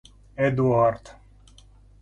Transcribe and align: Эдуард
Эдуард 0.47 1.13